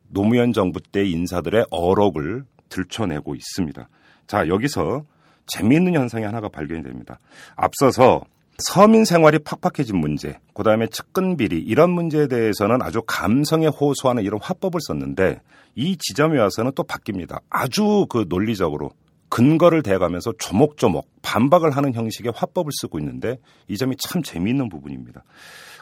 [0.08, 3.88] 노무현 정부 때 인사들의 어록을 들춰내고 있습니다.
[4.26, 5.04] 자, 여기서
[5.46, 7.18] 재미있는 현상이 하나가 발견이 됩니다.
[7.56, 8.24] 앞서서
[8.60, 14.40] 서민 생활이 팍팍해진 문제, 그 다음에 측근 비리, 이런 문제에 대해서는 아주 감성에 호소하는 이런
[14.42, 15.40] 화법을 썼는데
[15.74, 17.40] 이 지점에 와서는 또 바뀝니다.
[17.48, 18.90] 아주 그 논리적으로
[19.28, 25.22] 근거를 대가면서 조목조목 반박을 하는 형식의 화법을 쓰고 있는데 이 점이 참 재미있는 부분입니다.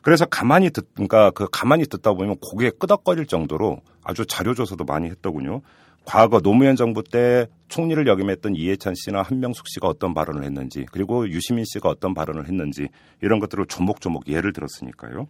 [0.02, 5.08] 그래서 가만히 듣, 그러니까 그 가만히 듣다 보면 고개 끄덕거릴 정도로 아주 자료 조사도 많이
[5.08, 5.62] 했더군요.
[6.09, 11.66] 과거 노무현 정부 때 총리를 역임했던 이해찬 씨나 한명숙 씨가 어떤 발언을 했는지 그리고 유시민
[11.66, 12.88] 씨가 어떤 발언을 했는지
[13.21, 15.27] 이런 것들을 조목조목 예를 들었으니까요.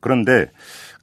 [0.00, 0.50] 그런데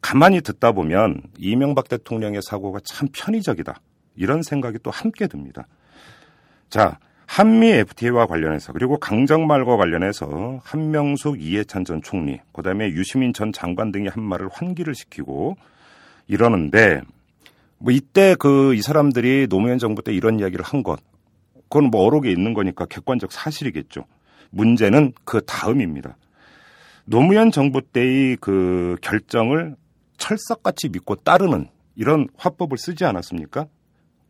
[0.01, 3.79] 가만히 듣다 보면 이명박 대통령의 사고가 참 편의적이다.
[4.15, 5.67] 이런 생각이 또 함께 듭니다.
[6.71, 13.91] 자, 한미 FTA와 관련해서 그리고 강정말과 관련해서 한명숙 이해찬 전 총리, 그다음에 유시민 전 장관
[13.91, 15.57] 등이 한 말을 환기를 시키고
[16.27, 17.01] 이러는데
[17.81, 20.99] 뭐 이때 그 이 사람들이 노무현 정부 때 이런 이야기를 한 것,
[21.69, 24.05] 그건 뭐 어록에 있는 거니까 객관적 사실이겠죠.
[24.51, 26.17] 문제는 그 다음입니다.
[27.05, 29.75] 노무현 정부 때의 그 결정을
[30.17, 33.65] 철석같이 믿고 따르는 이런 화법을 쓰지 않았습니까?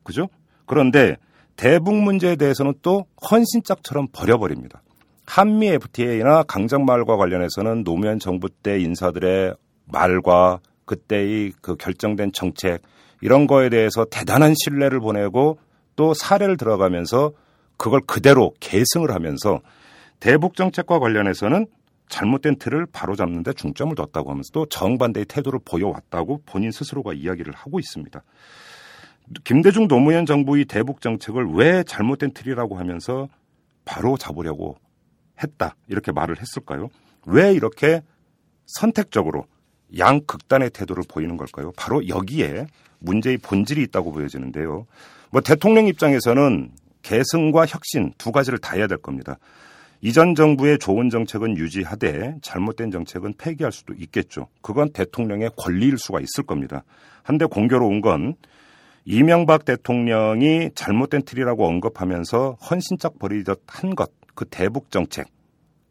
[0.04, 0.30] 그죠?
[0.66, 1.18] 그런데
[1.58, 4.82] 대북 문제에 대해서는 또 헌신짝처럼 버려버립니다.
[5.26, 12.82] 한미 FTA나 강정말과 관련해서는 노무현 정부 때 인사들의 말과 그때의 그 결정된 정책
[13.22, 15.60] 이런 거에 대해서 대단한 신뢰를 보내고
[15.96, 17.32] 또 사례를 들어가면서
[17.78, 19.62] 그걸 그대로 계승을 하면서
[20.20, 21.68] 대북 정책과 관련해서는
[22.10, 27.80] 잘못된 틀을 바로잡는 데 중점을 뒀다고 하면서 또 정반대의 태도를 보여왔다고 본인 스스로가 이야기를 하고
[27.80, 28.22] 있습니다.
[29.44, 33.30] 김대중 노무현 정부의 대북 정책을 왜 잘못된 틀이라고 하면서
[33.86, 34.78] 바로 잡으려고
[35.42, 36.90] 했다 이렇게 말을 했을까요?
[37.26, 38.02] 왜 이렇게
[38.66, 39.46] 선택적으로
[39.98, 41.72] 양극단의 태도를 보이는 걸까요?
[41.78, 42.68] 바로 여기에
[43.00, 44.86] 문제의 본질이 있다고 보여지는데요.
[45.32, 49.38] 뭐 대통령 입장에서는 계승과 혁신 두 가지를 다 해야 될 겁니다.
[50.02, 54.48] 이전 정부의 좋은 정책은 유지하되 잘못된 정책은 폐기할 수도 있겠죠.
[54.62, 56.84] 그건 대통령의 권리일 수가 있을 겁니다.
[57.24, 58.36] 한데 공교로운 건
[59.06, 65.28] 이명박 대통령이 잘못된 틀이라고 언급하면서 헌신짝 버리듯 한 것, 그 대북 정책,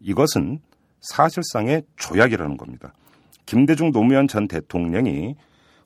[0.00, 0.60] 이것은
[1.00, 2.92] 사실상의 조약이라는 겁니다.
[3.46, 5.34] 김대중 노무현 전 대통령이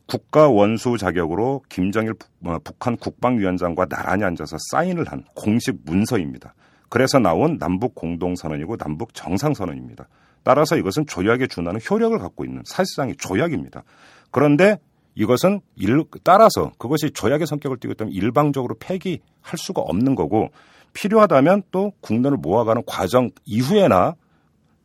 [0.06, 2.14] 국가 원수 자격으로 김정일
[2.44, 6.54] 어, 북한 국방위원장과 나란히 앉아서 사인을 한 공식 문서입니다.
[6.88, 10.08] 그래서 나온 남북 공동선언이고 남북 정상선언입니다.
[10.42, 13.82] 따라서 이것은 조약에 준하는 효력을 갖고 있는 사실상의 조약입니다.
[14.30, 14.78] 그런데
[15.14, 20.50] 이것은 일, 따라서 그것이 조약의 성격을 띠기 때문에 일방적으로 폐기할 수가 없는 거고
[20.92, 24.14] 필요하다면 또 국론을 모아가는 과정 이후에나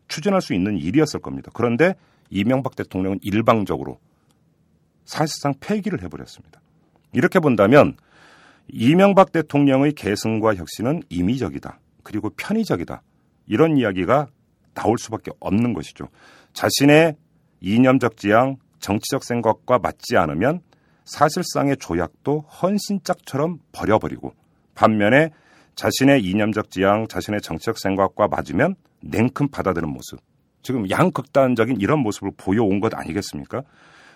[0.08, 1.51] 추진할 수 있는 일이었을 겁니다.
[1.53, 1.95] 그런데
[2.30, 4.00] 이명박 대통령은 일방적으로
[5.06, 6.62] 사실상 폐기를 해버렸습니다.
[7.13, 7.96] 이렇게 본다면
[8.68, 11.80] 이명박 대통령의 계승과 혁신은 임의적이다.
[12.04, 13.02] 그리고 편의적이다.
[13.48, 14.28] 이런 이야기가
[14.76, 16.08] 나올 수밖에 없는 것이죠.
[16.54, 17.15] 자신의
[17.62, 20.62] 이념적 지향, 정치적 생각과 맞지 않으면
[21.06, 24.34] 사실상의 조약도 헌신짝처럼 버려버리고
[24.76, 25.32] 반면에
[25.76, 30.20] 자신의 이념적 지향, 자신의 정치적 생각과 맞으면 냉큼 받아들이는 모습.
[30.62, 33.63] 지금 양극단적인 이런 모습을 보여온 것 아니겠습니까?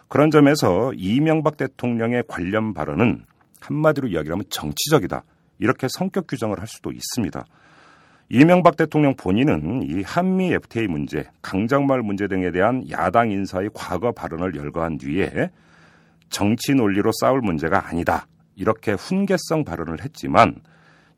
[0.08, 3.26] 그런 점에서 이명박 대통령의 관련 발언은
[3.62, 5.24] 한마디로 이야기하면 정치적이다.
[5.60, 7.46] 이렇게 성격 규정을 할 수도 있습니다.
[8.30, 14.56] 이명박 대통령 본인은 이 한미 FTA 문제, 강장말 문제 등에 대한 야당 인사의 과거 발언을
[14.56, 15.50] 열거한 뒤에
[16.30, 18.28] 정치 논리로 싸울 문제가 아니다.
[18.56, 20.56] 이렇게 훈계성 발언을 했지만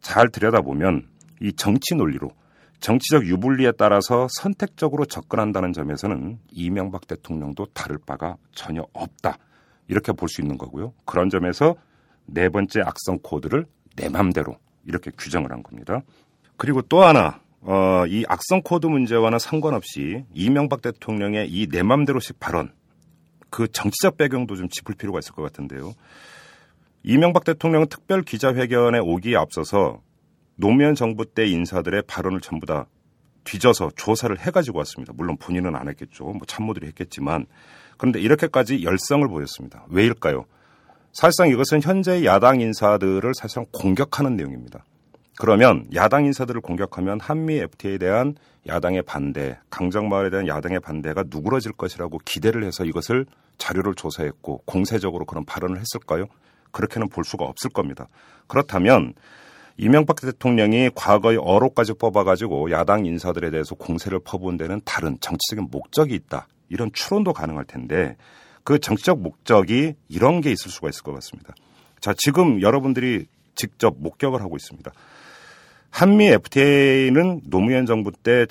[0.01, 1.07] 잘 들여다보면
[1.41, 2.31] 이 정치 논리로
[2.79, 9.37] 정치적 유불리에 따라서 선택적으로 접근한다는 점에서는 이명박 대통령도 다를 바가 전혀 없다.
[9.87, 10.93] 이렇게 볼 수 있는 거고요.
[11.05, 11.75] 그런 점에서
[12.25, 16.01] 네 번째 악성 코드를 내 맘대로 이렇게 규정을 한 겁니다.
[16.57, 22.71] 그리고 또 하나 어, 이 악성 코드 문제와는 상관없이 이명박 대통령의 이 내 맘대로식 발언
[23.49, 25.93] 그 정치적 배경도 좀 짚을 필요가 있을 것 같은데요.
[27.03, 30.01] 이명박 대통령은 특별 기자회견에 오기에 앞서서
[30.55, 32.87] 노무현 정부 때 인사들의 발언을 전부 다
[33.43, 35.13] 뒤져서 조사를 해가지고 왔습니다.
[35.15, 36.25] 물론 본인은 안 했겠죠.
[36.25, 37.45] 뭐 참모들이 했겠지만.
[37.97, 39.85] 그런데 이렇게까지 열성을 보였습니다.
[39.89, 40.45] 왜일까요?
[41.13, 44.83] 사실상 이것은 현재 야당 인사들을 사실상 공격하는 내용입니다.
[45.37, 48.35] 그러면 야당 인사들을 공격하면 한미 FTA에 대한
[48.67, 53.25] 야당의 반대, 강정마을에 대한 야당의 반대가 누그러질 것이라고 기대를 해서 이것을
[53.57, 56.25] 자료를 조사했고 공세적으로 그런 발언을 했을까요?
[56.71, 58.07] 그렇게는 볼 수가 없을 겁니다.
[58.47, 59.13] 그렇다면
[59.77, 66.47] 이명박 대통령이 과거의 어로까지 뽑아가지고 야당 인사들에 대해서 공세를 퍼부은 데는 다른 정치적인 목적이 있다.
[66.69, 68.15] 이런 추론도 가능할 텐데
[68.63, 71.53] 그 정치적 목적이 이런 게 있을 수가 있을 것 같습니다.
[71.99, 74.91] 자, 지금 여러분들이 직접 목격을 하고 있습니다.
[75.89, 78.47] 한미 FTA는 노무현 정부 때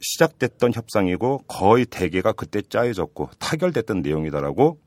[0.00, 4.78] 시작됐던 협상이고 거의 대개가 그때 짜여졌고 타결됐던 내용이다라고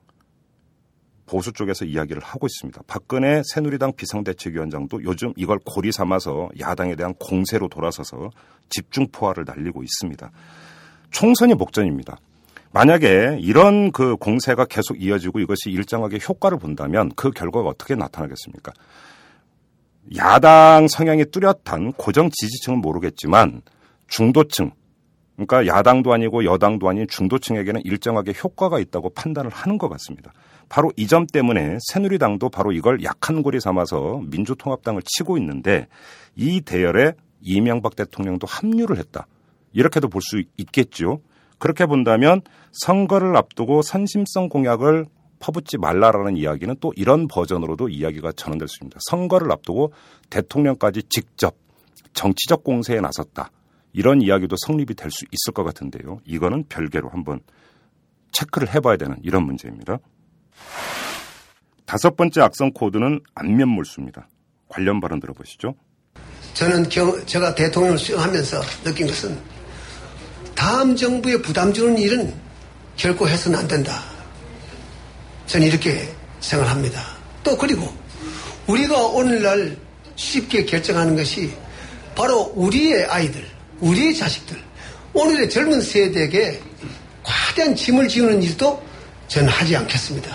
[1.25, 2.81] 보수 쪽에서 이야기를 하고 있습니다.
[2.87, 8.29] 박근혜 새누리당 비상대책위원장도 요즘 이걸 고리 삼아서 야당에 대한 공세로 돌아서서
[8.69, 10.31] 집중 포화를 날리고 있습니다.
[11.11, 12.17] 총선이 목전입니다.
[12.71, 18.73] 만약에 이런 그 공세가 계속 이어지고 이것이 일정하게 효과를 본다면 그 결과가 어떻게 나타나겠습니까?
[20.17, 23.61] 야당 성향이 뚜렷한 고정 지지층은 모르겠지만
[24.07, 24.71] 중도층,
[25.35, 30.33] 그러니까 야당도 아니고 여당도 아닌 중도층에게는 일정하게 효과가 있다고 판단을 하는 것 같습니다.
[30.73, 35.87] 바로 이 점 때문에 새누리당도 바로 이걸 약한 고리 삼아서 민주통합당을 치고 있는데
[36.35, 39.27] 이 대열에 이명박 대통령도 합류를 했다.
[39.73, 41.21] 이렇게도 볼 수 있겠죠.
[41.59, 45.05] 그렇게 본다면 선거를 앞두고 선심성 공약을
[45.37, 48.99] 퍼붓지 말라라는 이야기는 또 이런 버전으로도 이야기가 전환될 수 있습니다.
[49.11, 49.93] 선거를 앞두고
[50.31, 51.55] 대통령까지 직접
[52.13, 53.51] 정치적 공세에 나섰다.
[53.91, 56.19] 이런 이야기도 성립이 될 수 있을 것 같은데요.
[56.25, 57.41] 이거는 별개로 한번
[58.31, 59.99] 체크를 해봐야 되는 이런 문제입니다.
[61.85, 64.27] 다섯 번째 악성 코드는 안면몰수입니다.
[64.67, 65.75] 관련 발언 들어보시죠.
[66.53, 69.37] 저는 겨, 제가 대통령을 수행하면서 느낀 것은
[70.55, 72.33] 다음 정부에 부담 주는 일은
[72.95, 74.03] 결코 해서는 안 된다.
[75.47, 77.01] 저는 이렇게 생각합니다.
[77.43, 77.93] 또 그리고
[78.67, 79.75] 우리가 오늘날
[80.15, 81.53] 쉽게 결정하는 것이
[82.15, 83.45] 바로 우리의 아이들,
[83.79, 84.57] 우리의 자식들,
[85.13, 86.61] 오늘의 젊은 세대에게
[87.23, 88.81] 과대한 짐을 지우는 일도
[89.27, 90.29] 저는 하지 않겠습니다.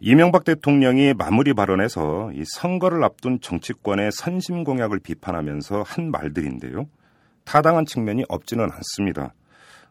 [0.00, 6.88] 이명박 대통령이 마무리 발언에서 이 선거를 앞둔 정치권의 선심 공약을 비판하면서 한 말들인데요.
[7.44, 9.34] 타당한 측면이 없지는 않습니다.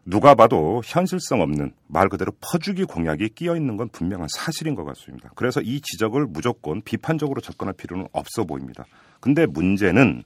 [0.04, 5.30] 누가 봐도 현실성 없는 말 그대로 퍼주기 공약이 끼어 있는 건 분명한 사실인 것 같습니다.
[5.34, 8.84] 그래서 이 지적을 무조건 비판적으로 접근할 필요는 없어 보입니다.
[9.20, 10.24] 근데 문제는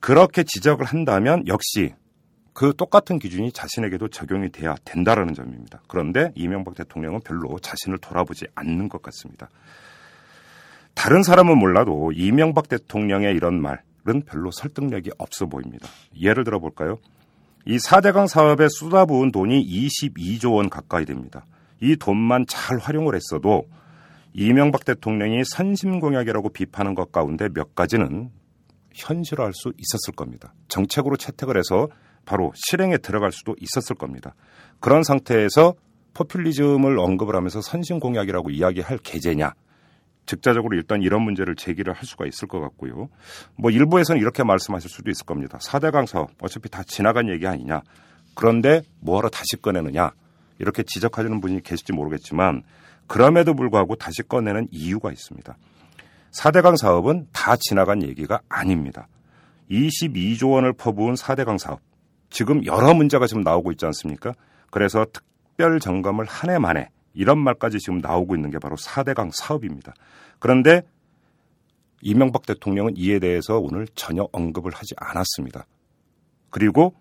[0.00, 1.94] 그렇게 지적을 한다면 역시
[2.52, 5.80] 그 똑같은 기준이 자신에게도 적용이 돼야 된다라는 점입니다.
[5.86, 9.48] 그런데 이명박 대통령은 별로 자신을 돌아보지 않는 것 같습니다.
[10.94, 15.88] 다른 사람은 몰라도 이명박 대통령의 이런 말은 별로 설득력이 없어 보입니다.
[16.20, 16.98] 예를 들어 볼까요?
[17.64, 21.46] 이 4대강 사업에 쏟아부은 돈이 22조 원 가까이 됩니다.
[21.80, 23.66] 이 돈만 잘 활용을 했어도
[24.32, 28.30] 이명박 대통령이 선심공약이라고 비판한 것 가운데 몇 가지는
[28.94, 30.52] 현실화할 수 있었을 겁니다.
[30.68, 31.88] 정책으로 채택을 해서
[32.24, 34.34] 바로 실행에 들어갈 수도 있었을 겁니다.
[34.80, 35.74] 그런 상태에서
[36.14, 39.52] 포퓰리즘을 언급을 하면서 선심 공약이라고 이야기할 계제냐?
[40.26, 43.08] 즉자적으로 일단 이런 문제를 제기를 할 수가 있을 것 같고요.
[43.56, 45.58] 뭐 일부에서는 이렇게 말씀하실 수도 있을 겁니다.
[45.58, 47.82] 4대강 사업 어차피 다 지나간 얘기 아니냐.
[48.34, 50.12] 그런데 뭐하러 다시 꺼내느냐.
[50.58, 52.62] 이렇게 지적하시는 분이 계실지 모르겠지만
[53.06, 55.56] 그럼에도 불구하고 다시 꺼내는 이유가 있습니다.
[56.32, 59.08] 4대강 사업은 다 지나간 얘기가 아닙니다.
[59.70, 61.80] 22조 원을 퍼부은 4대강 사업.
[62.30, 64.32] 지금 여러 문제가 지금 나오고 있지 않습니까?
[64.70, 69.94] 그래서 특별 점검을 한 해 만에 이런 말까지 지금 나오고 있는 게 바로 4대강 사업입니다.
[70.38, 70.82] 그런데
[72.00, 75.66] 이명박 대통령은 이에 대해서 오늘 전혀 언급을 하지 않았습니다.
[76.50, 76.94] 그리고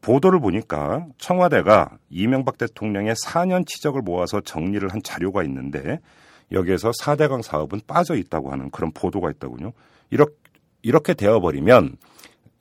[0.00, 5.98] 보도를 보니까 청와대가 이명박 대통령의 4년 치적을 모아서 정리를 한 자료가 있는데
[6.52, 9.72] 여기에서 4대강 사업은 빠져 있다고 하는 그런 보도가 있다군요.
[10.10, 10.34] 이렇게,
[10.82, 11.96] 이렇게 되어버리면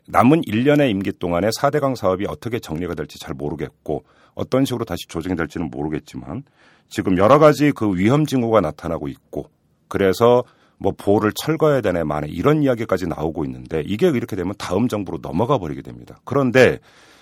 [0.08, 5.36] 남은 1년의 임기 동안에 4대강 사업이 어떻게 정리가 될지 잘 모르겠고 어떤 식으로 다시 조정이
[5.36, 6.44] 될지는 모르겠지만
[6.90, 9.50] 지금 여러 가지 그 위험 징후가 나타나고 있고
[9.88, 10.44] 그래서
[10.78, 15.58] 뭐 보호를 철거해야 되네 만에 이런 이야기까지 나오고 있는데 이게 이렇게 되면 다음 정부로 넘어가
[15.58, 16.20] 버리게 됩니다.
[16.24, 16.80] 그런데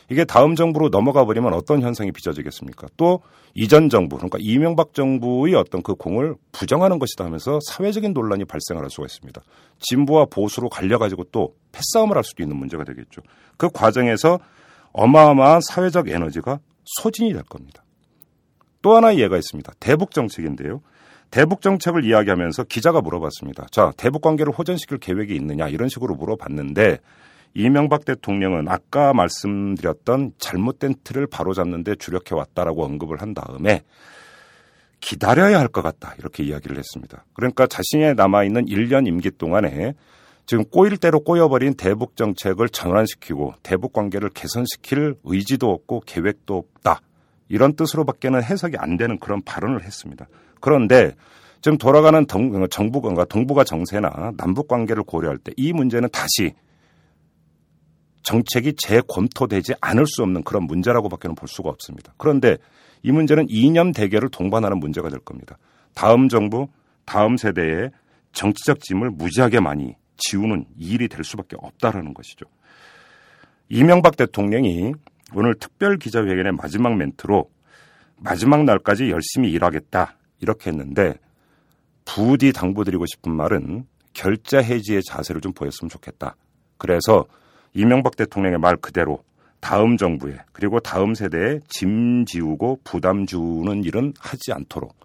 [0.09, 2.87] 이게 다음 정부로 넘어가 버리면 어떤 현상이 빚어지겠습니까?
[2.97, 3.21] 또
[3.53, 9.05] 이전 정부 그러니까 이명박 정부의 어떤 그 공을 부정하는 것이다 하면서 사회적인 논란이 발생할 수가
[9.05, 9.41] 있습니다.
[9.79, 13.21] 진보와 보수로 갈려 가지고 또 패싸움을 할 수도 있는 문제가 되겠죠.
[13.57, 14.39] 그 과정에서
[14.91, 16.59] 어마어마한 사회적 에너지가
[17.01, 17.83] 소진이 될 겁니다.
[18.81, 19.73] 또 하나의 예가 있습니다.
[19.79, 20.81] 대북 정책인데요.
[21.31, 23.65] 대북 정책을 이야기하면서 기자가 물어봤습니다.
[23.71, 26.99] 자, 대북 관계를 호전시킬 계획이 있느냐 이런 식으로 물어봤는데
[27.55, 33.81] 이명박 대통령은 아까 말씀드렸던 잘못된 틀을 바로잡는데 주력해 왔다라고 언급을 한 다음에
[34.99, 37.25] 기다려야 할 것 같다 이렇게 이야기를 했습니다.
[37.33, 39.93] 그러니까 자신의 남아있는 1년 임기 동안에
[40.45, 47.01] 지금 꼬일 대로 꼬여버린 대북 정책을 전환시키고 대북 관계를 개선시킬 의지도 없고 계획도 없다.
[47.47, 50.27] 이런 뜻으로밖에는 해석이 안 되는 그런 발언을 했습니다.
[50.59, 51.13] 그런데
[51.61, 52.25] 지금 돌아가는
[52.69, 56.53] 정부가 동북아 정세나 남북 관계를 고려할 때 이 문제는 다시
[58.25, 62.13] 정책이 재검토되지 않을 수 없는 그런 문제라고밖에는 볼 수가 없습니다.
[62.17, 62.57] 그런데
[63.03, 65.57] 이 문제는 이념 대결을 동반하는 문제가 될 겁니다.
[65.93, 66.67] 다음 정부,
[67.05, 67.91] 다음 세대의
[68.33, 72.47] 정치적 짐을 무지하게 많이 지우는 일이 될 수밖에 없다라는 것이죠.
[73.69, 74.93] 이명박 대통령이
[75.35, 77.49] 오늘 특별 기자회견의 마지막 멘트로
[78.17, 81.13] 마지막 날까지 열심히 일하겠다 이렇게 했는데
[82.05, 86.35] 부디 당부드리고 싶은 말은 결자 해지의 자세를 좀 보였으면 좋겠다.
[86.77, 87.25] 그래서
[87.75, 89.23] 이명박 대통령의 말 그대로
[89.59, 94.95] 다음 정부에 그리고 다음 세대에 짐 지우고 부담 주는 일은 하지 않도록.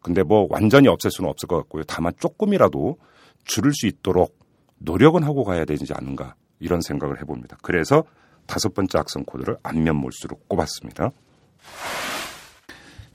[0.00, 1.84] 근데 뭐 완전히 없앨 수는 없을 것 같고요.
[1.86, 2.96] 다만 조금이라도
[3.44, 4.38] 줄일 수 있도록
[4.78, 7.58] 노력은 하고 가야 되지 않는가 이런 생각을 해봅니다.
[7.62, 8.04] 그래서
[8.46, 11.10] 다섯 번째 악성 코드를 안면 몰수로 꼽았습니다.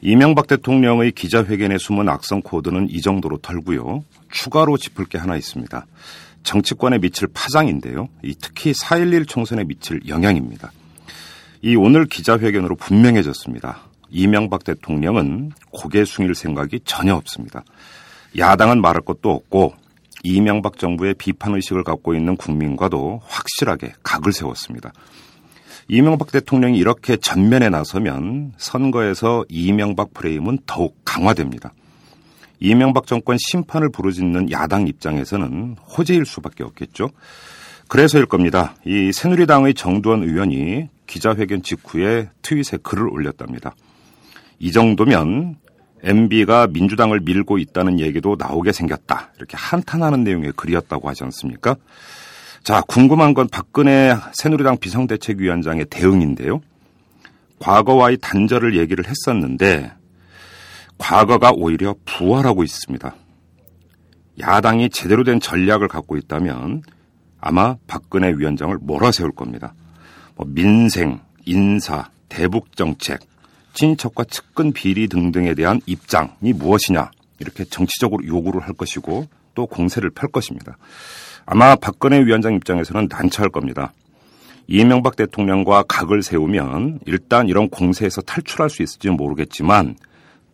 [0.02, 4.04] 이명박 대통령의 기자회견에 숨은 악성 코드는 이 정도로 털고요.
[4.30, 5.86] 추가로 짚을 게 하나 있습니다.
[6.46, 8.08] 정치권에 미칠 파장인데요.
[8.24, 10.72] 이 특히 4.11 총선에 미칠 영향입니다.
[11.62, 13.82] 이 오늘 기자회견으로 분명해졌습니다.
[14.12, 17.64] 이명박 대통령은 고개 숙일 생각이 전혀 없습니다.
[18.38, 19.74] 야당은 말할 것도 없고
[20.24, 24.94] 이명박 정부의 비판 의식을 갖고 있는 국민과도 확실하게 각을 세웠습니다.
[25.88, 31.74] 이명박 대통령이 이렇게 전면에 나서면 선거에서 이명박 프레임은 더욱 강화됩니다.
[32.66, 37.12] 이명박 정권 심판을 부르짖는 야당 입장에서는 호재일 수밖에 없겠죠.
[37.88, 38.74] 그래서일 겁니다.
[38.86, 43.76] 이 새누리당의 정두원 의원이 기자회견 직후에 트윗에 글을 올렸답니다.
[44.58, 45.58] 이 정도면
[46.02, 49.32] MB가 민주당을 밀고 있다는 얘기도 나오게 생겼다.
[49.38, 51.76] 이렇게 한탄하는 내용의 글이었다고 하지 않습니까?
[52.64, 56.62] 자, 궁금한 건 박근혜 새누리당 비상대책위원장의 대응인데요.
[57.60, 59.92] 과거와의 단절을 얘기를 했었는데
[60.98, 63.16] 과거가 오히려 부활하고 있습니다.
[64.40, 66.84] 야당이 제대로 된 전략을 갖고 있다면
[67.40, 69.74] 아마 박근혜 위원장을 몰아세울 겁니다.
[70.36, 73.20] 뭐 민생, 인사, 대북 정책,
[73.74, 80.30] 친척과 측근 비리 등등에 대한 입장이 무엇이냐 이렇게 정치적으로 요구를 할 것이고 또 공세를 펼
[80.32, 80.78] 것입니다.
[81.46, 83.94] 아마 박근혜 위원장 입장에서는 난처할 겁니다.
[84.68, 89.96] 이명박 대통령과 각을 세우면 일단 이런 공세에서 탈출할 수 있을지는 모르겠지만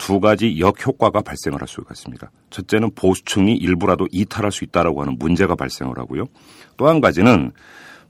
[0.02, 2.32] 두 가지 역효과가 발생을 할 수가 있습니다.
[2.50, 6.26] 첫째는 보수층이 일부라도 이탈할 수 있다라고 하는 문제가 발생을 하고요.
[6.76, 7.52] 또 한 가지는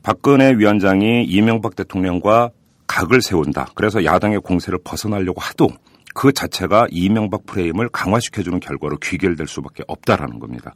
[0.02, 2.52] 박근혜 위원장이 이명박 대통령과
[2.88, 3.72] 각을 세운다.
[3.76, 5.68] 그래서 야당의 공세를 벗어나려고 하도
[6.16, 10.74] 그 자체가 이명박 프레임을 강화시켜주는 결과로 귀결될 수밖에 없다라는 겁니다.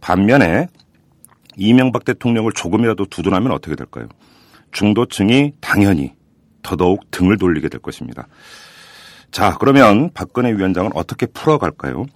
[0.00, 0.68] 반면에
[1.56, 4.06] 이명박 대통령을 조금이라도 두둔하면 어떻게 될까요?
[4.70, 6.14] 중도층이 당연히
[6.62, 8.28] 더더욱 등을 돌리게 될 것입니다.
[9.30, 12.06] 자, 그러면 박근혜 위원장은 어떻게 풀어갈까요?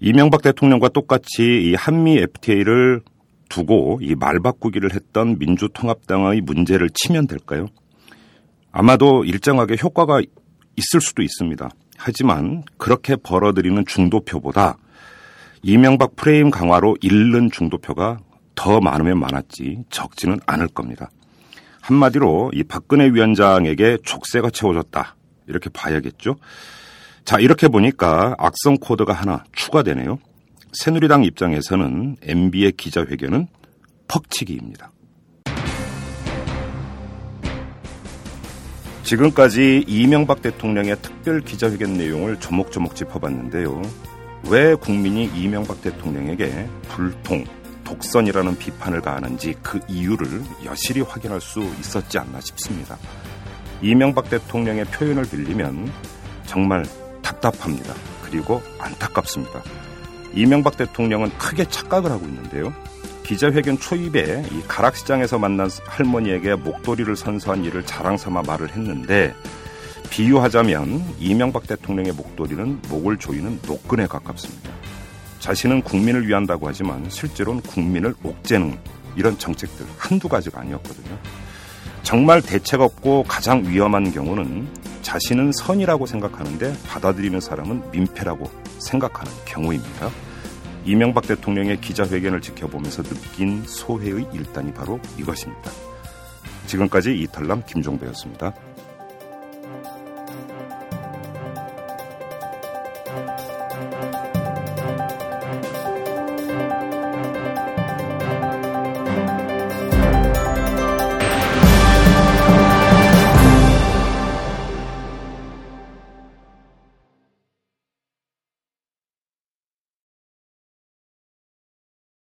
[0.00, 3.02] 이명박 대통령과 똑같이 이 한미 FTA를
[3.48, 7.66] 두고 이 말 바꾸기를 했던 민주통합당의 문제를 치면 될까요?
[8.70, 10.20] 아마도 일정하게 효과가
[10.76, 11.68] 있을 수도 있습니다.
[11.96, 14.76] 하지만 그렇게 벌어들이는 중도표보다
[15.62, 18.18] 이명박 프레임 강화로 잃는 중도표가
[18.54, 21.10] 더 많으면 많았지 적지는 않을 겁니다.
[21.80, 25.16] 한마디로 이 박근혜 위원장에게 족쇄가 채워졌다.
[25.48, 26.36] 이렇게 봐야겠죠.
[27.24, 30.18] 자, 이렇게 보니까 악성 코드가 하나 추가되네요.
[30.72, 33.48] 새누리당 입장에서는 MB의 기자회견은
[34.06, 34.90] 퍽치기입니다.
[39.02, 43.80] 지금까지 이명박 대통령의 특별 기자회견 내용을 조목조목 짚어봤는데요.
[44.50, 47.44] 왜 국민이 이명박 대통령에게 불통,
[47.84, 52.98] 독선이라는 비판을 가하는지 그 이유를 여실히 확인할 수 있었지 않나 싶습니다.
[53.80, 55.90] 이명박 대통령의 표현을 빌리면
[56.46, 56.84] 정말
[57.22, 57.94] 답답합니다.
[58.22, 59.62] 그리고 안타깝습니다.
[60.34, 62.72] 이명박 대통령은 크게 착각을 하고 있는데요.
[63.24, 69.34] 기자회견 초입에 이 가락시장에서 만난 할머니에게 목도리를 선서한 일을 자랑삼아 말을 했는데
[70.10, 74.70] 비유하자면 이명박 대통령의 목도리는 목을 조이는 노끈에 가깝습니다.
[75.40, 78.78] 자신은 국민을 위한다고 하지만 실제로는 국민을 옥죄는
[79.16, 81.18] 이런 정책들 한두 가지가 아니었거든요.
[82.08, 84.66] 정말 대책 없고 가장 위험한 경우는
[85.02, 90.08] 자신은 선이라고 생각하는데 받아들이는 사람은 민폐라고 생각하는 경우입니다.
[90.86, 95.70] 이명박 대통령의 기자회견을 지켜보면서 느낀 소회의 일단이 바로 이것입니다.
[96.66, 98.54] 지금까지 이탈남 김종배였습니다.